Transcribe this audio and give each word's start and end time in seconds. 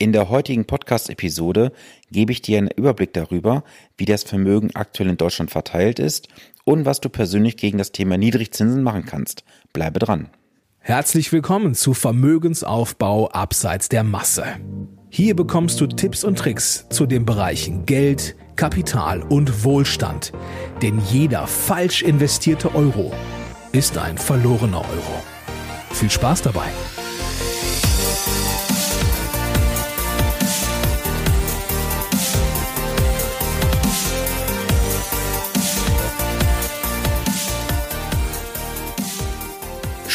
In 0.00 0.12
der 0.12 0.28
heutigen 0.28 0.64
Podcast-Episode 0.64 1.72
gebe 2.12 2.30
ich 2.30 2.40
dir 2.40 2.58
einen 2.58 2.70
Überblick 2.70 3.12
darüber, 3.14 3.64
wie 3.96 4.04
das 4.04 4.22
Vermögen 4.22 4.70
aktuell 4.74 5.08
in 5.08 5.16
Deutschland 5.16 5.50
verteilt 5.50 5.98
ist 5.98 6.28
und 6.62 6.84
was 6.84 7.00
du 7.00 7.08
persönlich 7.08 7.56
gegen 7.56 7.78
das 7.78 7.90
Thema 7.90 8.16
Niedrigzinsen 8.16 8.84
machen 8.84 9.06
kannst. 9.06 9.42
Bleibe 9.72 9.98
dran. 9.98 10.28
Herzlich 10.78 11.32
willkommen 11.32 11.74
zu 11.74 11.94
Vermögensaufbau 11.94 13.30
abseits 13.30 13.88
der 13.88 14.04
Masse. 14.04 14.44
Hier 15.10 15.34
bekommst 15.34 15.80
du 15.80 15.88
Tipps 15.88 16.22
und 16.22 16.38
Tricks 16.38 16.86
zu 16.90 17.04
den 17.04 17.26
Bereichen 17.26 17.84
Geld, 17.84 18.36
Kapital 18.54 19.22
und 19.22 19.64
Wohlstand. 19.64 20.30
Denn 20.80 21.00
jeder 21.10 21.48
falsch 21.48 22.02
investierte 22.02 22.72
Euro 22.76 23.12
ist 23.72 23.98
ein 23.98 24.16
verlorener 24.16 24.78
Euro. 24.82 25.22
Viel 25.90 26.10
Spaß 26.10 26.42
dabei! 26.42 26.68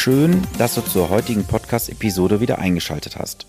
Schön, 0.04 0.46
dass 0.58 0.76
du 0.76 0.82
zur 0.82 1.10
heutigen 1.10 1.46
Podcast-Episode 1.46 2.42
wieder 2.42 2.60
eingeschaltet 2.60 3.16
hast. 3.16 3.48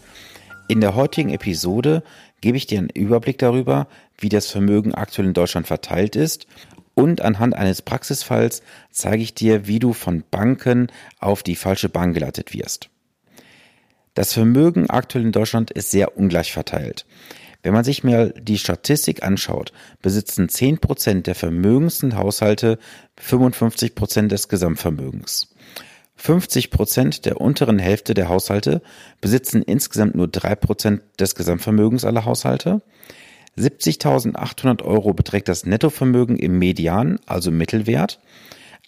In 0.69 0.81
der 0.81 0.95
heutigen 0.95 1.31
Episode 1.31 2.05
gebe 2.43 2.57
ich 2.57 2.69
dir 2.69 2.79
einen 2.79 2.91
Überblick 2.91 3.39
darüber, 3.39 3.89
wie 4.19 4.29
das 4.29 4.47
Vermögen 4.47 4.95
aktuell 4.95 5.27
in 5.27 5.35
Deutschland 5.35 5.67
verteilt 5.67 6.15
ist 6.15 6.47
und 6.95 7.23
anhand 7.23 7.57
eines 7.57 7.83
Praxisfalls 7.83 8.63
zeige 8.93 9.25
ich 9.25 9.35
dir, 9.35 9.67
wie 9.67 9.81
du 9.81 9.93
von 9.93 10.23
Banken 10.31 10.93
auf 11.19 11.43
die 11.43 11.57
falsche 11.57 11.89
Bank 11.89 12.15
geleitet 12.15 12.55
wirst. 12.55 12.89
Das 14.15 14.33
Vermögen 14.33 14.89
aktuell 14.89 15.25
in 15.25 15.33
Deutschland 15.33 15.73
ist 15.73 15.91
sehr 15.91 16.17
ungleich 16.17 16.53
verteilt. 16.53 17.05
Wenn 17.65 17.75
man 17.75 17.83
sich 17.83 18.05
mal 18.05 18.33
die 18.41 18.59
Statistik 18.59 19.25
anschaut, 19.25 19.73
besitzen 20.03 20.47
10% 20.47 21.23
der 21.23 21.35
vermögendsten 21.35 22.15
Haushalte 22.15 22.79
55% 23.19 24.29
des 24.29 24.49
Gesamtvermögens. 24.49 25.49
50 26.25 26.71
Prozent 26.71 27.27
der 27.27 27.39
unteren 27.39 27.79
Hälfte 27.79 28.15
der 28.15 28.31
Haushalte 28.31 28.81
besitzen 29.21 29.61
insgesamt 29.61 30.15
nur 30.15 30.27
drei 30.27 30.55
Prozent 30.55 31.03
des 31.21 31.35
Gesamtvermögens 31.35 32.07
aller 32.07 32.25
Haushalte. 32.25 32.81
70.800 33.59 34.83
Euro 34.83 35.13
beträgt 35.13 35.49
das 35.49 35.67
Nettovermögen 35.67 36.39
im 36.39 36.59
Median, 36.59 37.21
also 37.27 37.51
Mittelwert. 37.51 38.21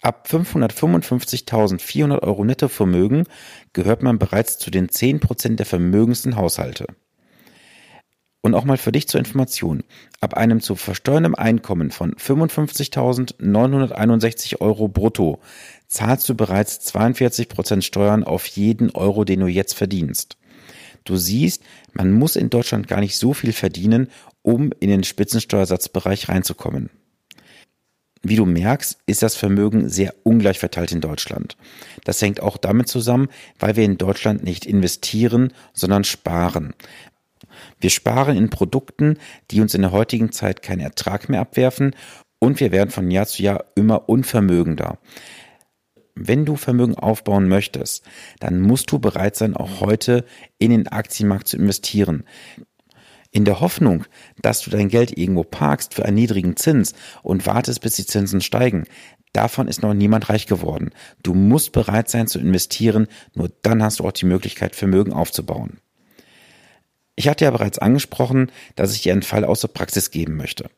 Ab 0.01 0.27
555.400 0.31 2.23
Euro 2.23 2.43
Nettovermögen 2.43 3.25
gehört 3.71 4.01
man 4.01 4.17
bereits 4.17 4.57
zu 4.57 4.71
den 4.71 4.89
10 4.89 5.19
Prozent 5.19 5.59
der 5.59 5.67
vermögendsten 5.67 6.37
Haushalte. 6.37 6.87
Und 8.47 8.55
auch 8.55 8.63
mal 8.63 8.77
für 8.77 8.93
dich 8.93 9.09
zur 9.09 9.19
Information. 9.19 9.83
Ab 10.21 10.35
einem 10.35 10.61
zu 10.61 10.77
versteuerndem 10.77 11.35
Einkommen 11.35 11.91
von 11.91 12.13
55.961 12.13 14.61
Euro 14.61 14.87
brutto 14.87 15.41
zahlst 15.87 16.29
du 16.29 16.33
bereits 16.33 16.79
42 16.79 17.49
Prozent 17.49 17.83
Steuern 17.83 18.23
auf 18.23 18.47
jeden 18.47 18.91
Euro, 18.91 19.25
den 19.25 19.41
du 19.41 19.47
jetzt 19.47 19.73
verdienst. 19.73 20.37
Du 21.03 21.17
siehst, 21.17 21.61
man 21.91 22.13
muss 22.13 22.37
in 22.37 22.49
Deutschland 22.49 22.87
gar 22.87 23.01
nicht 23.01 23.17
so 23.17 23.33
viel 23.33 23.51
verdienen, 23.51 24.07
um 24.43 24.71
in 24.79 24.91
den 24.91 25.03
Spitzensteuersatzbereich 25.03 26.29
reinzukommen. 26.29 26.89
Wie 28.23 28.37
du 28.37 28.45
merkst, 28.45 28.97
ist 29.07 29.23
das 29.23 29.35
Vermögen 29.35 29.89
sehr 29.89 30.15
ungleich 30.23 30.59
verteilt 30.59 30.93
in 30.93 31.01
Deutschland. 31.01 31.57
Das 32.05 32.21
hängt 32.21 32.41
auch 32.41 32.55
damit 32.55 32.87
zusammen, 32.87 33.27
weil 33.59 33.75
wir 33.75 33.83
in 33.83 33.97
Deutschland 33.97 34.45
nicht 34.45 34.65
investieren, 34.65 35.51
sondern 35.73 36.05
sparen. 36.05 36.73
Wir 37.79 37.89
sparen 37.89 38.37
in 38.37 38.49
Produkten, 38.49 39.17
die 39.51 39.61
uns 39.61 39.73
in 39.73 39.81
der 39.81 39.91
heutigen 39.91 40.31
Zeit 40.31 40.61
keinen 40.61 40.81
Ertrag 40.81 41.29
mehr 41.29 41.41
abwerfen 41.41 41.95
und 42.39 42.59
wir 42.59 42.71
werden 42.71 42.89
von 42.89 43.09
Jahr 43.11 43.27
zu 43.27 43.43
Jahr 43.43 43.65
immer 43.75 44.09
unvermögender 44.09 44.99
wenn 46.19 46.45
du 46.45 46.55
Vermögen 46.55 46.95
aufbauen 46.95 47.47
möchtest, 47.47 48.03
dann 48.39 48.59
musst 48.59 48.91
du 48.91 48.99
bereit 48.99 49.35
sein, 49.35 49.55
auch 49.55 49.81
heute 49.81 50.25
in 50.57 50.71
den 50.71 50.87
Aktienmarkt 50.87 51.47
zu 51.47 51.57
investieren. 51.57 52.23
In 53.31 53.45
der 53.45 53.59
Hoffnung, 53.59 54.05
dass 54.41 54.61
du 54.61 54.69
dein 54.69 54.89
Geld 54.89 55.17
irgendwo 55.17 55.43
parkst 55.43 55.93
für 55.93 56.05
einen 56.05 56.15
niedrigen 56.15 56.55
Zins 56.55 56.93
und 57.23 57.45
wartest, 57.45 57.81
bis 57.81 57.95
die 57.95 58.05
Zinsen 58.05 58.41
steigen, 58.41 58.85
davon 59.33 59.67
ist 59.67 59.83
noch 59.83 59.93
niemand 59.93 60.29
reich 60.29 60.47
geworden. 60.47 60.91
Du 61.21 61.33
musst 61.33 61.71
bereit 61.71 62.09
sein 62.09 62.27
zu 62.27 62.39
investieren, 62.39 63.07
nur 63.35 63.51
dann 63.61 63.83
hast 63.83 63.99
du 63.99 64.05
auch 64.05 64.13
die 64.13 64.25
Möglichkeit, 64.25 64.75
Vermögen 64.75 65.13
aufzubauen. 65.13 65.79
Ich 67.19 67.27
hatte 67.27 67.45
ja 67.45 67.51
bereits 67.51 67.79
angesprochen, 67.79 68.51
dass 68.75 68.93
ich 68.93 69.01
dir 69.01 69.11
einen 69.11 69.23
Fall 69.23 69.43
aus 69.43 69.61
der 69.61 69.69
Praxis 69.69 70.11
geben 70.11 70.37
möchte. 70.37 70.69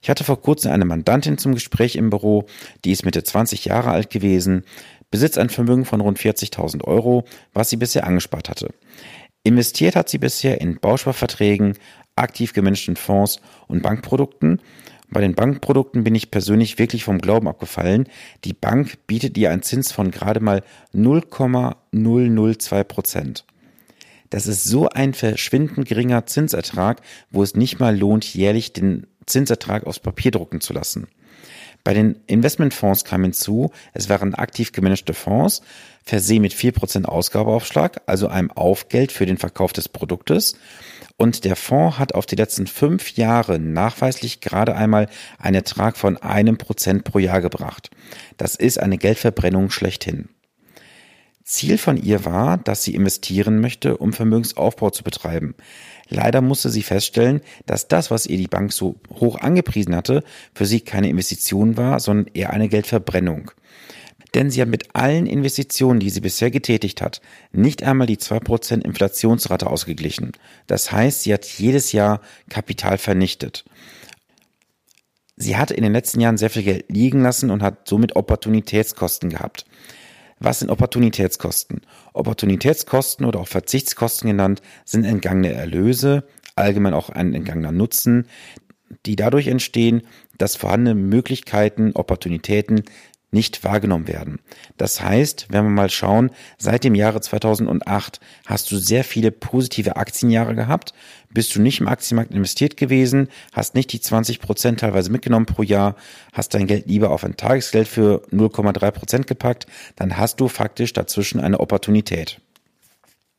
Ich 0.00 0.08
hatte 0.08 0.24
vor 0.24 0.40
kurzem 0.40 0.72
eine 0.72 0.86
Mandantin 0.86 1.36
zum 1.36 1.52
Gespräch 1.52 1.96
im 1.96 2.08
Büro, 2.08 2.46
die 2.84 2.92
ist 2.92 3.04
Mitte 3.04 3.22
20 3.22 3.66
Jahre 3.66 3.90
alt 3.90 4.08
gewesen, 4.08 4.64
besitzt 5.10 5.36
ein 5.36 5.50
Vermögen 5.50 5.84
von 5.84 6.00
rund 6.00 6.18
40.000 6.18 6.82
Euro, 6.84 7.26
was 7.52 7.68
sie 7.68 7.76
bisher 7.76 8.06
angespart 8.06 8.48
hatte. 8.48 8.70
Investiert 9.44 9.94
hat 9.94 10.08
sie 10.08 10.16
bisher 10.16 10.62
in 10.62 10.80
Bausparverträgen, 10.80 11.76
aktiv 12.16 12.54
gemanagten 12.54 12.96
Fonds 12.96 13.40
und 13.68 13.82
Bankprodukten. 13.82 14.62
Bei 15.10 15.20
den 15.20 15.34
Bankprodukten 15.34 16.04
bin 16.04 16.14
ich 16.14 16.30
persönlich 16.30 16.78
wirklich 16.78 17.04
vom 17.04 17.18
Glauben 17.18 17.48
abgefallen. 17.48 18.08
Die 18.44 18.54
Bank 18.54 19.06
bietet 19.06 19.36
ihr 19.36 19.50
einen 19.50 19.62
Zins 19.62 19.92
von 19.92 20.10
gerade 20.10 20.40
mal 20.40 20.62
0,002 20.94 22.82
Prozent. 22.84 23.44
Das 24.32 24.46
ist 24.46 24.64
so 24.64 24.88
ein 24.88 25.12
verschwindend 25.12 25.86
geringer 25.86 26.24
Zinsertrag, 26.24 27.02
wo 27.30 27.42
es 27.42 27.54
nicht 27.54 27.80
mal 27.80 27.94
lohnt, 27.94 28.24
jährlich 28.24 28.72
den 28.72 29.06
Zinsertrag 29.26 29.86
aufs 29.86 30.00
Papier 30.00 30.30
drucken 30.30 30.62
zu 30.62 30.72
lassen. 30.72 31.06
Bei 31.84 31.92
den 31.92 32.16
Investmentfonds 32.28 33.04
kam 33.04 33.24
hinzu, 33.24 33.72
es 33.92 34.08
waren 34.08 34.34
aktiv 34.34 34.72
gemanagte 34.72 35.12
Fonds, 35.12 35.60
versehen 36.02 36.40
mit 36.40 36.54
4% 36.54 37.04
Ausgabeaufschlag, 37.04 38.00
also 38.06 38.28
einem 38.28 38.50
Aufgeld 38.50 39.12
für 39.12 39.26
den 39.26 39.36
Verkauf 39.36 39.74
des 39.74 39.90
Produktes. 39.90 40.54
Und 41.18 41.44
der 41.44 41.54
Fonds 41.54 41.98
hat 41.98 42.14
auf 42.14 42.24
die 42.24 42.36
letzten 42.36 42.66
fünf 42.66 43.10
Jahre 43.18 43.58
nachweislich 43.58 44.40
gerade 44.40 44.74
einmal 44.74 45.10
einen 45.38 45.56
Ertrag 45.56 45.98
von 45.98 46.16
einem 46.16 46.56
Prozent 46.56 47.04
pro 47.04 47.18
Jahr 47.18 47.42
gebracht. 47.42 47.90
Das 48.38 48.54
ist 48.54 48.80
eine 48.80 48.96
Geldverbrennung 48.96 49.68
schlechthin. 49.68 50.30
Ziel 51.52 51.76
von 51.78 51.96
ihr 51.96 52.24
war, 52.24 52.56
dass 52.56 52.82
sie 52.82 52.94
investieren 52.94 53.60
möchte, 53.60 53.98
um 53.98 54.12
Vermögensaufbau 54.12 54.90
zu 54.90 55.04
betreiben. 55.04 55.54
Leider 56.08 56.40
musste 56.40 56.70
sie 56.70 56.82
feststellen, 56.82 57.42
dass 57.66 57.88
das, 57.88 58.10
was 58.10 58.26
ihr 58.26 58.38
die 58.38 58.48
Bank 58.48 58.72
so 58.72 58.96
hoch 59.10 59.38
angepriesen 59.38 59.94
hatte, 59.94 60.24
für 60.54 60.66
sie 60.66 60.80
keine 60.80 61.08
Investition 61.08 61.76
war, 61.76 62.00
sondern 62.00 62.32
eher 62.34 62.50
eine 62.50 62.68
Geldverbrennung. 62.68 63.50
Denn 64.34 64.50
sie 64.50 64.62
hat 64.62 64.68
mit 64.68 64.94
allen 64.94 65.26
Investitionen, 65.26 66.00
die 66.00 66.08
sie 66.08 66.22
bisher 66.22 66.50
getätigt 66.50 67.02
hat, 67.02 67.20
nicht 67.52 67.82
einmal 67.82 68.06
die 68.06 68.16
2% 68.16 68.82
Inflationsrate 68.82 69.66
ausgeglichen. 69.66 70.32
Das 70.66 70.90
heißt, 70.90 71.22
sie 71.22 71.34
hat 71.34 71.44
jedes 71.44 71.92
Jahr 71.92 72.22
Kapital 72.48 72.96
vernichtet. 72.96 73.64
Sie 75.36 75.56
hatte 75.56 75.74
in 75.74 75.82
den 75.82 75.92
letzten 75.92 76.20
Jahren 76.20 76.38
sehr 76.38 76.50
viel 76.50 76.62
Geld 76.62 76.86
liegen 76.88 77.22
lassen 77.22 77.50
und 77.50 77.62
hat 77.62 77.88
somit 77.88 78.16
Opportunitätskosten 78.16 79.28
gehabt. 79.28 79.66
Was 80.44 80.58
sind 80.58 80.70
Opportunitätskosten? 80.70 81.82
Opportunitätskosten 82.14 83.24
oder 83.24 83.38
auch 83.38 83.46
Verzichtskosten 83.46 84.28
genannt 84.28 84.60
sind 84.84 85.04
entgangene 85.04 85.52
Erlöse, 85.52 86.24
allgemein 86.56 86.94
auch 86.94 87.10
ein 87.10 87.32
entgangener 87.32 87.70
Nutzen, 87.70 88.26
die 89.06 89.14
dadurch 89.14 89.46
entstehen, 89.46 90.02
dass 90.38 90.56
vorhandene 90.56 90.96
Möglichkeiten, 90.96 91.92
Opportunitäten 91.94 92.82
nicht 93.32 93.64
wahrgenommen 93.64 94.08
werden. 94.08 94.40
Das 94.76 95.00
heißt, 95.00 95.46
wenn 95.48 95.64
wir 95.64 95.70
mal 95.70 95.90
schauen, 95.90 96.30
seit 96.58 96.84
dem 96.84 96.94
Jahre 96.94 97.20
2008 97.20 98.20
hast 98.46 98.70
du 98.70 98.76
sehr 98.76 99.04
viele 99.04 99.30
positive 99.30 99.96
Aktienjahre 99.96 100.54
gehabt, 100.54 100.92
bist 101.30 101.56
du 101.56 101.60
nicht 101.60 101.80
im 101.80 101.88
Aktienmarkt 101.88 102.32
investiert 102.32 102.76
gewesen, 102.76 103.28
hast 103.52 103.74
nicht 103.74 103.92
die 103.92 104.00
20 104.00 104.40
Prozent 104.40 104.80
teilweise 104.80 105.10
mitgenommen 105.10 105.46
pro 105.46 105.62
Jahr, 105.62 105.96
hast 106.32 106.54
dein 106.54 106.66
Geld 106.66 106.86
lieber 106.86 107.10
auf 107.10 107.24
ein 107.24 107.36
Tagesgeld 107.36 107.88
für 107.88 108.22
0,3 108.30 108.90
Prozent 108.90 109.26
gepackt, 109.26 109.66
dann 109.96 110.18
hast 110.18 110.38
du 110.40 110.48
faktisch 110.48 110.92
dazwischen 110.92 111.40
eine 111.40 111.58
Opportunität. 111.60 112.40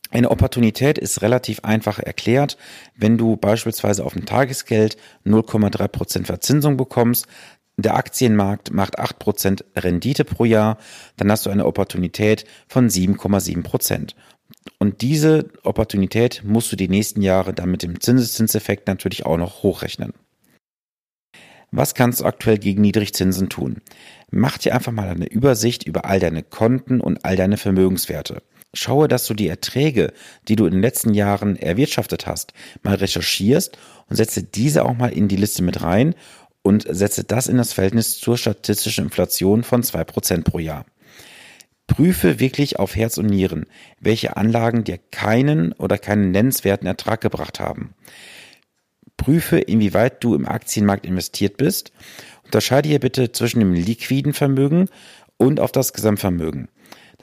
Eine 0.09 0.29
Opportunität 0.29 0.99
ist 0.99 1.23
relativ 1.23 1.61
einfach 1.61 1.97
erklärt. 1.97 2.57
Wenn 2.95 3.17
du 3.17 3.35
beispielsweise 3.35 4.05
auf 4.05 4.13
dem 4.13 4.25
Tagesgeld 4.25 4.95
0,3 5.25 5.87
Prozent 5.87 6.27
Verzinsung 6.27 6.77
bekommst, 6.77 7.25
der 7.77 7.95
Aktienmarkt 7.95 8.71
macht 8.71 8.99
8% 8.99 9.63
Rendite 9.75 10.25
pro 10.25 10.45
Jahr, 10.45 10.77
dann 11.17 11.31
hast 11.31 11.45
du 11.45 11.49
eine 11.49 11.65
Opportunität 11.65 12.45
von 12.67 12.89
7,7%. 12.89 14.13
Und 14.77 15.01
diese 15.01 15.49
Opportunität 15.63 16.43
musst 16.45 16.71
du 16.71 16.75
die 16.75 16.87
nächsten 16.87 17.21
Jahre 17.21 17.53
dann 17.53 17.71
mit 17.71 17.83
dem 17.83 17.99
Zinseszinseffekt 17.99 18.87
natürlich 18.87 19.25
auch 19.25 19.37
noch 19.37 19.63
hochrechnen. 19.63 20.13
Was 21.71 21.95
kannst 21.95 22.21
du 22.21 22.25
aktuell 22.25 22.59
gegen 22.59 22.81
Niedrigzinsen 22.81 23.49
tun? 23.49 23.81
Mach 24.29 24.59
dir 24.59 24.75
einfach 24.75 24.91
mal 24.91 25.09
eine 25.09 25.25
Übersicht 25.25 25.87
über 25.87 26.05
all 26.05 26.19
deine 26.19 26.43
Konten 26.43 27.01
und 27.01 27.25
all 27.25 27.35
deine 27.35 27.57
Vermögenswerte. 27.57 28.43
Schaue, 28.75 29.07
dass 29.07 29.25
du 29.27 29.33
die 29.33 29.47
Erträge, 29.47 30.13
die 30.47 30.55
du 30.55 30.65
in 30.65 30.73
den 30.73 30.81
letzten 30.81 31.13
Jahren 31.13 31.55
erwirtschaftet 31.55 32.27
hast, 32.27 32.53
mal 32.83 32.95
recherchierst 32.95 33.77
und 34.09 34.15
setze 34.15 34.43
diese 34.43 34.85
auch 34.85 34.95
mal 34.95 35.13
in 35.13 35.27
die 35.27 35.35
Liste 35.35 35.63
mit 35.63 35.81
rein 35.81 36.15
und 36.63 36.85
setze 36.89 37.23
das 37.23 37.47
in 37.47 37.57
das 37.57 37.73
Verhältnis 37.73 38.19
zur 38.19 38.37
statistischen 38.37 39.05
Inflation 39.05 39.63
von 39.63 39.83
zwei 39.83 40.03
Prozent 40.03 40.45
pro 40.45 40.57
Jahr. 40.57 40.85
Prüfe 41.85 42.39
wirklich 42.39 42.79
auf 42.79 42.95
Herz 42.95 43.17
und 43.17 43.27
Nieren, 43.27 43.65
welche 43.99 44.37
Anlagen 44.37 44.83
dir 44.83 44.97
keinen 45.11 45.73
oder 45.73 45.97
keinen 45.97 46.31
nennenswerten 46.31 46.87
Ertrag 46.87 47.21
gebracht 47.21 47.59
haben. 47.59 47.93
Prüfe, 49.17 49.59
inwieweit 49.59 50.23
du 50.23 50.33
im 50.33 50.47
Aktienmarkt 50.47 51.05
investiert 51.05 51.57
bist. 51.57 51.91
Unterscheide 52.45 52.89
hier 52.89 52.99
bitte 52.99 53.31
zwischen 53.31 53.59
dem 53.59 53.73
liquiden 53.73 54.33
Vermögen 54.33 54.89
und 55.37 55.59
auf 55.59 55.71
das 55.71 55.93
Gesamtvermögen. 55.93 56.69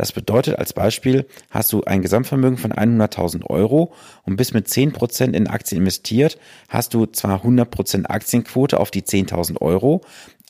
Das 0.01 0.13
bedeutet 0.13 0.59
als 0.59 0.73
Beispiel, 0.73 1.27
hast 1.51 1.75
du 1.75 1.85
ein 1.85 2.01
Gesamtvermögen 2.01 2.57
von 2.57 2.73
100.000 2.73 3.45
Euro 3.51 3.93
und 4.23 4.37
bist 4.37 4.55
mit 4.55 4.67
10% 4.67 5.35
in 5.35 5.47
Aktien 5.47 5.83
investiert, 5.83 6.39
hast 6.71 6.95
du 6.95 7.05
zwar 7.05 7.45
100% 7.45 8.07
Aktienquote 8.07 8.81
auf 8.81 8.91
die 8.91 9.03
10.000 9.03 9.61
Euro, 9.61 10.01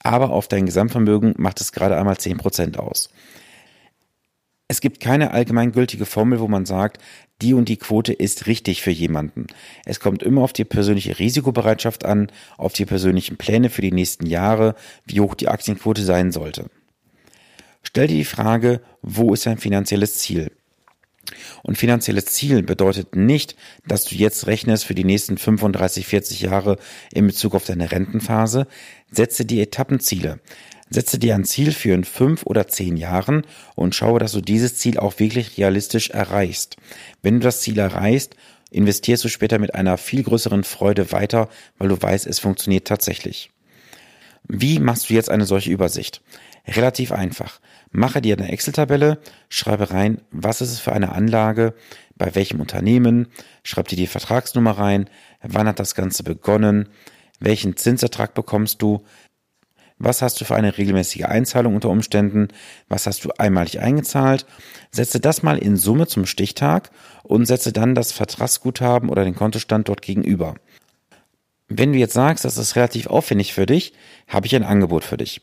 aber 0.04 0.30
auf 0.30 0.46
dein 0.46 0.66
Gesamtvermögen 0.66 1.34
macht 1.36 1.60
es 1.60 1.72
gerade 1.72 1.96
einmal 1.96 2.14
10% 2.14 2.76
aus. 2.76 3.10
Es 4.68 4.80
gibt 4.80 5.00
keine 5.00 5.32
allgemeingültige 5.32 6.06
Formel, 6.06 6.38
wo 6.38 6.46
man 6.46 6.64
sagt, 6.64 7.02
die 7.42 7.52
und 7.52 7.68
die 7.68 7.76
Quote 7.76 8.12
ist 8.12 8.46
richtig 8.46 8.82
für 8.82 8.92
jemanden. 8.92 9.48
Es 9.84 9.98
kommt 9.98 10.22
immer 10.22 10.42
auf 10.42 10.52
die 10.52 10.64
persönliche 10.64 11.18
Risikobereitschaft 11.18 12.04
an, 12.04 12.30
auf 12.56 12.72
die 12.72 12.86
persönlichen 12.86 13.36
Pläne 13.36 13.68
für 13.68 13.82
die 13.82 13.90
nächsten 13.90 14.26
Jahre, 14.26 14.76
wie 15.06 15.18
hoch 15.18 15.34
die 15.34 15.48
Aktienquote 15.48 16.04
sein 16.04 16.30
sollte. 16.30 16.70
Stell 17.82 18.06
dir 18.06 18.16
die 18.16 18.24
Frage, 18.24 18.80
wo 19.02 19.32
ist 19.32 19.46
dein 19.46 19.58
finanzielles 19.58 20.18
Ziel? 20.18 20.52
Und 21.62 21.78
finanzielles 21.78 22.26
Ziel 22.26 22.62
bedeutet 22.62 23.16
nicht, 23.16 23.56
dass 23.86 24.04
du 24.04 24.14
jetzt 24.14 24.46
rechnest 24.46 24.84
für 24.84 24.94
die 24.94 25.04
nächsten 25.04 25.38
35, 25.38 26.06
40 26.06 26.40
Jahre 26.40 26.78
in 27.12 27.26
Bezug 27.26 27.54
auf 27.54 27.64
deine 27.64 27.92
Rentenphase. 27.92 28.66
Setze 29.10 29.44
die 29.44 29.60
Etappenziele. 29.60 30.40
Setze 30.88 31.18
dir 31.18 31.36
ein 31.36 31.44
Ziel 31.44 31.70
für 31.70 31.94
in 31.94 32.04
fünf 32.04 32.44
oder 32.44 32.66
zehn 32.66 32.96
Jahren 32.96 33.46
und 33.76 33.94
schaue, 33.94 34.18
dass 34.18 34.32
du 34.32 34.40
dieses 34.40 34.74
Ziel 34.74 34.98
auch 34.98 35.18
wirklich 35.20 35.56
realistisch 35.56 36.10
erreichst. 36.10 36.76
Wenn 37.22 37.34
du 37.34 37.44
das 37.44 37.60
Ziel 37.60 37.78
erreichst, 37.78 38.34
investierst 38.72 39.22
du 39.24 39.28
später 39.28 39.60
mit 39.60 39.74
einer 39.74 39.98
viel 39.98 40.24
größeren 40.24 40.64
Freude 40.64 41.12
weiter, 41.12 41.48
weil 41.78 41.88
du 41.88 42.00
weißt, 42.00 42.26
es 42.26 42.40
funktioniert 42.40 42.88
tatsächlich. 42.88 43.50
Wie 44.48 44.80
machst 44.80 45.10
du 45.10 45.14
jetzt 45.14 45.30
eine 45.30 45.46
solche 45.46 45.70
Übersicht? 45.70 46.22
Relativ 46.66 47.12
einfach. 47.12 47.60
Mache 47.90 48.20
dir 48.20 48.36
eine 48.36 48.50
Excel-Tabelle, 48.50 49.18
schreibe 49.48 49.90
rein, 49.90 50.20
was 50.30 50.60
ist 50.60 50.72
es 50.72 50.80
für 50.80 50.92
eine 50.92 51.12
Anlage, 51.12 51.74
bei 52.16 52.34
welchem 52.34 52.60
Unternehmen, 52.60 53.28
schreib 53.64 53.88
dir 53.88 53.96
die 53.96 54.06
Vertragsnummer 54.06 54.72
rein, 54.72 55.08
wann 55.42 55.66
hat 55.66 55.80
das 55.80 55.94
Ganze 55.94 56.22
begonnen, 56.22 56.88
welchen 57.40 57.76
Zinsertrag 57.76 58.34
bekommst 58.34 58.82
du, 58.82 59.02
was 59.98 60.22
hast 60.22 60.40
du 60.40 60.44
für 60.44 60.54
eine 60.54 60.78
regelmäßige 60.78 61.24
Einzahlung 61.24 61.74
unter 61.74 61.90
Umständen, 61.90 62.48
was 62.88 63.06
hast 63.06 63.24
du 63.24 63.30
einmalig 63.36 63.80
eingezahlt, 63.80 64.46
setze 64.90 65.20
das 65.20 65.42
mal 65.42 65.58
in 65.58 65.76
Summe 65.76 66.06
zum 66.06 66.24
Stichtag 66.26 66.90
und 67.22 67.46
setze 67.46 67.72
dann 67.72 67.94
das 67.94 68.10
Vertragsguthaben 68.12 69.10
oder 69.10 69.24
den 69.24 69.34
Kontostand 69.34 69.88
dort 69.88 70.00
gegenüber. 70.00 70.54
Wenn 71.68 71.92
du 71.92 71.98
jetzt 71.98 72.14
sagst, 72.14 72.44
das 72.44 72.56
ist 72.56 72.76
relativ 72.76 73.06
aufwendig 73.06 73.52
für 73.52 73.66
dich, 73.66 73.92
habe 74.26 74.46
ich 74.46 74.56
ein 74.56 74.64
Angebot 74.64 75.04
für 75.04 75.18
dich. 75.18 75.42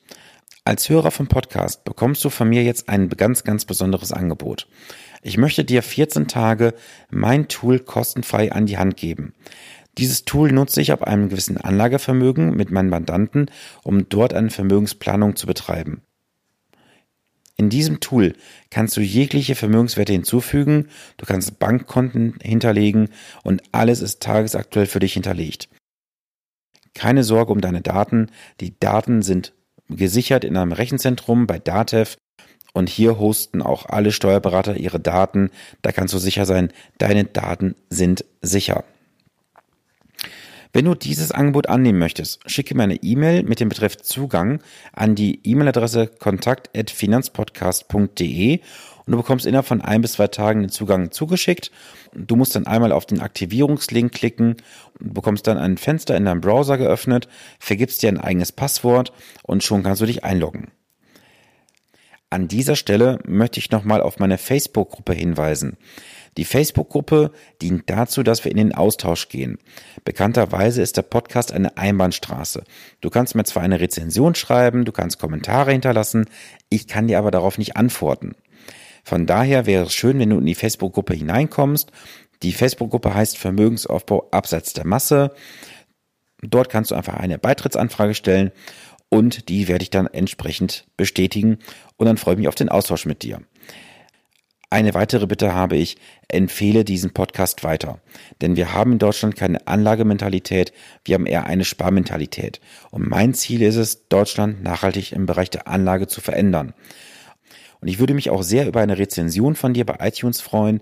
Als 0.68 0.90
Hörer 0.90 1.12
vom 1.12 1.28
Podcast 1.28 1.86
bekommst 1.86 2.25
du 2.25 2.30
von 2.30 2.50
mir 2.50 2.62
jetzt 2.62 2.90
ein 2.90 3.08
ganz, 3.08 3.46
ganz 3.46 3.64
besonderes 3.64 4.12
Angebot. 4.12 4.68
Ich 5.22 5.38
möchte 5.38 5.64
dir 5.64 5.81
14 5.81 6.28
Tage 6.28 6.74
mein 7.10 7.48
Tool 7.48 7.80
kostenfrei 7.80 8.52
an 8.52 8.66
die 8.66 8.78
Hand 8.78 8.98
geben. 8.98 9.34
Dieses 9.98 10.25
Tool 10.25 10.52
nutze 10.52 10.81
ich 10.81 10.92
ab 10.92 11.04
einem 11.04 11.30
gewissen 11.30 11.56
Anlagevermögen 11.56 12.54
mit 12.54 12.69
meinen 12.69 12.90
Mandanten, 12.90 13.50
um 13.84 14.10
dort 14.10 14.34
eine 14.34 14.50
Vermögensplanung 14.50 15.38
zu 15.38 15.48
betreiben. 15.48 16.02
In 17.56 17.70
diesem 17.70 18.02
Tool 18.02 18.34
kannst 18.70 18.98
du 18.98 19.00
jegliche 19.00 19.56
Vermögenswerte 19.56 20.12
hinzufügen, 20.12 20.90
du 21.16 21.25
kannst 21.25 21.60
Bankkonten 21.60 22.40
hinterlegen 22.42 23.08
und 23.42 23.63
alles 23.72 24.02
ist 24.02 24.22
tagesaktuell 24.22 24.86
für 24.86 25.00
dich 25.00 25.13
hinterlegt. 25.13 25.70
Keine 26.94 27.24
Sorge 27.24 27.54
um 27.54 27.62
deine 27.62 27.80
Daten, 27.80 28.28
die 28.60 28.78
Daten 28.78 29.22
sind 29.22 29.54
gesichert 29.89 30.44
in 30.44 30.57
einem 30.57 30.72
Rechenzentrum 30.72 31.48
bei 31.48 31.60
Datev 31.60 32.18
und 32.74 32.89
hier 32.89 33.19
hosten 33.19 33.62
auch 33.62 33.86
alle 33.88 34.12
Steuerberater 34.12 34.78
ihre 34.78 35.00
Daten. 35.00 35.50
Da 35.81 35.92
kannst 35.92 36.13
du 36.13 36.19
sicher 36.19 36.45
sein, 36.45 36.72
deine 36.98 37.25
Daten 37.25 37.75
sind 37.89 38.25
sicher. 38.42 38.84
Wenn 40.74 40.86
du 40.86 40.94
dieses 40.94 41.31
Angebot 41.31 41.69
annehmen 41.69 41.98
möchtest, 41.98 42.42
schicke 42.50 42.75
mir 42.75 42.84
eine 42.84 43.01
E-Mail 43.01 43.42
mit 43.44 43.60
dem 43.60 43.69
Betreff 43.69 43.98
Zugang 43.98 44.62
an 44.94 45.16
die 45.16 45.39
E-Mail-Adresse 45.44 46.06
kontakt.finanzpodcast.de 46.07 48.60
und 49.07 49.13
du 49.13 49.18
bekommst 49.18 49.45
innerhalb 49.45 49.65
von 49.65 49.81
ein 49.81 50.01
bis 50.01 50.13
zwei 50.13 50.27
Tagen 50.27 50.59
den 50.59 50.69
Zugang 50.69 51.12
zugeschickt. 51.12 51.71
Du 52.13 52.36
musst 52.36 52.56
dann 52.56 52.68
einmal 52.68 52.92
auf 52.92 53.06
den 53.06 53.21
Aktivierungslink 53.21 54.12
klicken 54.12 54.57
und 55.00 55.13
bekommst 55.13 55.48
dann 55.48 55.57
ein 55.57 55.77
Fenster 55.77 56.15
in 56.18 56.25
deinem 56.25 56.42
Browser 56.42 56.77
geöffnet, 56.77 57.30
vergibst 57.57 58.04
dir 58.04 58.09
ein 58.09 58.19
eigenes 58.19 58.51
Passwort 58.51 59.13
und 59.44 59.63
schon 59.63 59.81
kannst 59.81 60.01
du 60.01 60.06
dich 60.06 60.25
einloggen. 60.25 60.71
An 62.30 62.50
dieser 62.50 62.75
Stelle 62.75 63.19
möchte 63.25 63.59
ich 63.62 63.71
nochmal 63.71 64.01
auf 64.01 64.19
meine 64.19 64.38
Facebook-Gruppe 64.38 65.13
hinweisen. 65.13 65.77
Die 66.36 66.44
Facebook-Gruppe 66.44 67.31
dient 67.62 67.89
dazu, 67.89 68.21
dass 68.21 68.44
wir 68.44 68.51
in 68.51 68.57
den 68.57 68.75
Austausch 68.75 69.30
gehen. 69.30 69.57
Bekannterweise 70.03 70.81
ist 70.81 70.98
der 70.98 71.03
Podcast 71.03 71.53
eine 71.53 71.77
Einbahnstraße. 71.77 72.63
Du 73.00 73.10
kannst 73.10 73.36
mir 73.36 73.45
zwar 73.45 73.63
eine 73.63 73.80
Rezension 73.80 74.36
schreiben, 74.36 74.83
du 74.83 74.92
kannst 74.92 75.19
Kommentare 75.19 75.71
hinterlassen, 75.71 76.25
ich 76.69 76.88
kann 76.88 77.07
dir 77.07 77.18
aber 77.18 77.31
darauf 77.31 77.57
nicht 77.57 77.77
antworten. 77.77 78.36
Von 79.07 79.25
daher 79.25 79.65
wäre 79.65 79.86
es 79.86 79.94
schön, 79.94 80.19
wenn 80.19 80.31
du 80.31 80.38
in 80.38 80.45
die 80.45 80.54
Facebook-Gruppe 80.54 81.13
hineinkommst. 81.13 81.94
Die 82.44 82.51
Facebook-Gruppe 82.51 83.13
heißt 83.13 83.38
Vermögensaufbau 83.38 84.27
abseits 84.31 84.74
der 84.74 84.86
Masse. 84.86 85.31
Dort 86.42 86.68
kannst 86.68 86.92
du 86.92 86.95
einfach 86.95 87.13
eine 87.13 87.38
Beitrittsanfrage 87.38 88.15
stellen 88.15 88.51
und 89.07 89.48
die 89.48 89.69
werde 89.69 89.83
ich 89.83 89.92
dann 89.92 90.07
entsprechend 90.07 90.88
bestätigen 90.98 91.59
und 91.95 92.06
dann 92.06 92.18
freue 92.18 92.33
ich 92.33 92.39
mich 92.39 92.48
auf 92.50 92.56
den 92.56 92.68
Austausch 92.68 93.06
mit 93.06 93.24
dir. 93.24 93.39
Eine 94.69 94.94
weitere 94.94 95.25
Bitte 95.25 95.56
habe 95.56 95.77
ich, 95.77 95.95
empfehle 96.27 96.83
diesen 96.83 97.13
Podcast 97.13 97.63
weiter. 97.63 98.01
Denn 98.42 98.57
wir 98.57 98.74
haben 98.74 98.92
in 98.92 99.00
Deutschland 99.00 99.38
keine 99.38 99.65
Anlagementalität, 99.68 100.74
wir 101.05 101.15
haben 101.15 101.27
eher 101.27 101.46
eine 101.46 101.63
Sparmentalität. 101.63 102.60
Und 102.91 103.10
mein 103.10 103.34
Ziel 103.34 103.62
ist 103.62 103.77
es, 103.77 104.10
Deutschland 104.10 104.62
nachhaltig 104.63 105.13
im 105.13 105.27
Bereich 105.27 105.50
der 105.50 105.70
Anlage 105.70 106.08
zu 106.08 106.20
verändern. 106.20 106.74
Und 107.81 107.88
ich 107.88 108.00
würde 108.00 108.13
mich 108.13 108.29
auch 108.29 108.43
sehr 108.43 108.67
über 108.67 108.81
eine 108.81 108.98
Rezension 108.98 109.55
von 109.55 109.74
dir 109.74 109.86
bei 109.86 109.96
iTunes 110.00 110.41
freuen. 110.41 110.79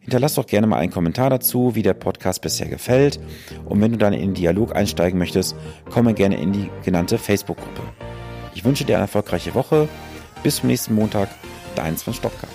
Hinterlass 0.00 0.34
doch 0.34 0.46
gerne 0.46 0.66
mal 0.66 0.78
einen 0.78 0.90
Kommentar 0.90 1.30
dazu, 1.30 1.74
wie 1.74 1.82
der 1.82 1.94
Podcast 1.94 2.42
bisher 2.42 2.68
gefällt. 2.68 3.20
Und 3.64 3.80
wenn 3.80 3.92
du 3.92 3.98
dann 3.98 4.12
in 4.12 4.20
den 4.20 4.34
Dialog 4.34 4.74
einsteigen 4.74 5.18
möchtest, 5.18 5.54
komme 5.90 6.14
gerne 6.14 6.40
in 6.40 6.52
die 6.52 6.70
genannte 6.84 7.18
Facebook-Gruppe. 7.18 7.82
Ich 8.54 8.64
wünsche 8.64 8.84
dir 8.84 8.96
eine 8.96 9.04
erfolgreiche 9.04 9.54
Woche. 9.54 9.88
Bis 10.42 10.56
zum 10.56 10.68
nächsten 10.68 10.94
Montag. 10.94 11.28
Dein 11.76 11.96
Sven 11.96 12.14
Stopka. 12.14 12.48